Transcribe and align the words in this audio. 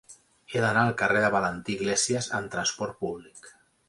He 0.53 0.61
d'anar 0.61 0.85
al 0.87 0.95
carrer 1.01 1.19
de 1.25 1.29
Valentí 1.35 1.75
Iglésias 1.79 2.31
amb 2.39 2.53
trasport 2.57 2.97
públic. 3.05 3.53